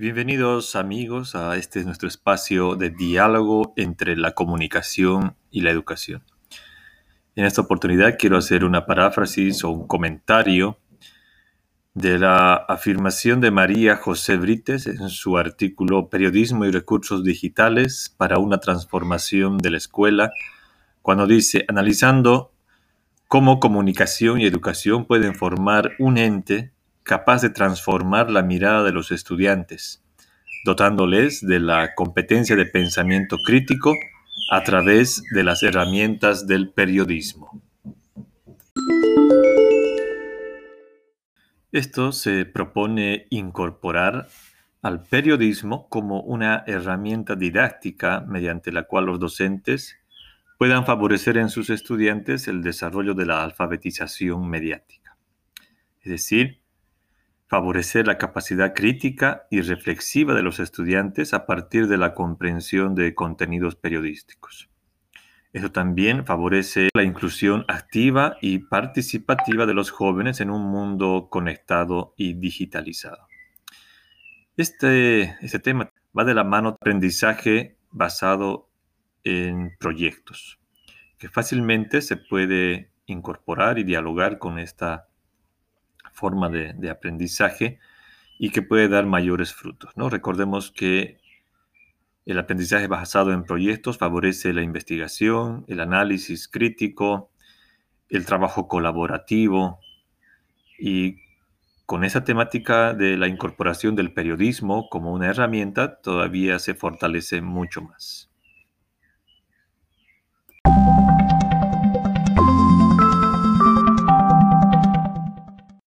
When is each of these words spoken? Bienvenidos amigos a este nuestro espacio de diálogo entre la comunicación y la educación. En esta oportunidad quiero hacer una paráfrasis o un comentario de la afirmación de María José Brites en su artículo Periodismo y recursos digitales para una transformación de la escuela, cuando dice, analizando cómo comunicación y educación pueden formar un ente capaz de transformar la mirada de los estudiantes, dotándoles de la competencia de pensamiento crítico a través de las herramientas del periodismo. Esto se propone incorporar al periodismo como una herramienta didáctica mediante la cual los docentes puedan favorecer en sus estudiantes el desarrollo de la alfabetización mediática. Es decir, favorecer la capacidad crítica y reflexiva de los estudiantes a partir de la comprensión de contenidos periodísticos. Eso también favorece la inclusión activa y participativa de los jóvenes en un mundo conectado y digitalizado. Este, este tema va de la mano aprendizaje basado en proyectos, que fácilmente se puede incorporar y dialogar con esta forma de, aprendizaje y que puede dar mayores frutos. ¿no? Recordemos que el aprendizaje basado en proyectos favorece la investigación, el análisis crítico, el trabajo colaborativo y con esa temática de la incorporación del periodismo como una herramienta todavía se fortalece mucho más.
Bienvenidos 0.00 0.76
amigos 0.76 1.34
a 1.34 1.56
este 1.56 1.82
nuestro 1.82 2.06
espacio 2.06 2.76
de 2.76 2.90
diálogo 2.90 3.72
entre 3.74 4.16
la 4.16 4.30
comunicación 4.30 5.34
y 5.50 5.62
la 5.62 5.72
educación. 5.72 6.22
En 7.34 7.44
esta 7.44 7.62
oportunidad 7.62 8.14
quiero 8.16 8.36
hacer 8.36 8.62
una 8.62 8.86
paráfrasis 8.86 9.64
o 9.64 9.70
un 9.70 9.88
comentario 9.88 10.78
de 11.94 12.16
la 12.20 12.54
afirmación 12.54 13.40
de 13.40 13.50
María 13.50 13.96
José 13.96 14.36
Brites 14.36 14.86
en 14.86 15.08
su 15.08 15.36
artículo 15.36 16.08
Periodismo 16.08 16.64
y 16.64 16.70
recursos 16.70 17.24
digitales 17.24 18.14
para 18.16 18.38
una 18.38 18.58
transformación 18.58 19.58
de 19.58 19.70
la 19.70 19.78
escuela, 19.78 20.30
cuando 21.02 21.26
dice, 21.26 21.64
analizando 21.66 22.52
cómo 23.26 23.58
comunicación 23.58 24.40
y 24.40 24.46
educación 24.46 25.06
pueden 25.06 25.34
formar 25.34 25.94
un 25.98 26.18
ente 26.18 26.70
capaz 27.08 27.40
de 27.40 27.48
transformar 27.48 28.30
la 28.30 28.42
mirada 28.42 28.84
de 28.84 28.92
los 28.92 29.10
estudiantes, 29.12 30.04
dotándoles 30.66 31.40
de 31.40 31.58
la 31.58 31.94
competencia 31.94 32.54
de 32.54 32.66
pensamiento 32.66 33.38
crítico 33.38 33.94
a 34.52 34.62
través 34.62 35.22
de 35.32 35.42
las 35.42 35.62
herramientas 35.62 36.46
del 36.46 36.70
periodismo. 36.70 37.62
Esto 41.72 42.12
se 42.12 42.44
propone 42.44 43.26
incorporar 43.30 44.28
al 44.82 45.02
periodismo 45.02 45.88
como 45.88 46.20
una 46.20 46.62
herramienta 46.66 47.36
didáctica 47.36 48.20
mediante 48.20 48.70
la 48.70 48.82
cual 48.82 49.06
los 49.06 49.18
docentes 49.18 49.96
puedan 50.58 50.84
favorecer 50.84 51.38
en 51.38 51.48
sus 51.48 51.70
estudiantes 51.70 52.48
el 52.48 52.62
desarrollo 52.62 53.14
de 53.14 53.24
la 53.24 53.42
alfabetización 53.42 54.46
mediática. 54.46 55.16
Es 56.02 56.10
decir, 56.10 56.60
favorecer 57.48 58.06
la 58.06 58.18
capacidad 58.18 58.74
crítica 58.74 59.46
y 59.50 59.62
reflexiva 59.62 60.34
de 60.34 60.42
los 60.42 60.60
estudiantes 60.60 61.32
a 61.32 61.46
partir 61.46 61.88
de 61.88 61.96
la 61.96 62.14
comprensión 62.14 62.94
de 62.94 63.14
contenidos 63.14 63.74
periodísticos. 63.74 64.68
Eso 65.54 65.72
también 65.72 66.26
favorece 66.26 66.90
la 66.94 67.02
inclusión 67.02 67.64
activa 67.68 68.36
y 68.42 68.58
participativa 68.58 69.64
de 69.64 69.72
los 69.72 69.90
jóvenes 69.90 70.42
en 70.42 70.50
un 70.50 70.62
mundo 70.62 71.28
conectado 71.30 72.12
y 72.18 72.34
digitalizado. 72.34 73.26
Este, 74.58 75.36
este 75.40 75.58
tema 75.58 75.90
va 76.16 76.24
de 76.24 76.34
la 76.34 76.44
mano 76.44 76.70
aprendizaje 76.70 77.78
basado 77.90 78.68
en 79.24 79.74
proyectos, 79.78 80.60
que 81.16 81.30
fácilmente 81.30 82.02
se 82.02 82.18
puede 82.18 82.90
incorporar 83.06 83.78
y 83.78 83.84
dialogar 83.84 84.38
con 84.38 84.58
esta 84.58 85.08
forma 86.18 86.48
de, 86.48 86.90
aprendizaje 86.90 87.78
y 88.38 88.50
que 88.50 88.62
puede 88.62 88.88
dar 88.88 89.06
mayores 89.06 89.52
frutos. 89.52 89.96
¿no? 89.96 90.10
Recordemos 90.10 90.70
que 90.70 91.18
el 92.26 92.38
aprendizaje 92.38 92.86
basado 92.88 93.32
en 93.32 93.44
proyectos 93.44 93.98
favorece 93.98 94.52
la 94.52 94.62
investigación, 94.62 95.64
el 95.68 95.80
análisis 95.80 96.48
crítico, 96.48 97.30
el 98.10 98.26
trabajo 98.26 98.68
colaborativo 98.68 99.78
y 100.78 101.16
con 101.86 102.04
esa 102.04 102.24
temática 102.24 102.92
de 102.92 103.16
la 103.16 103.28
incorporación 103.28 103.96
del 103.96 104.12
periodismo 104.12 104.88
como 104.90 105.12
una 105.12 105.28
herramienta 105.28 106.00
todavía 106.00 106.58
se 106.58 106.74
fortalece 106.74 107.40
mucho 107.40 107.80
más. 107.80 108.30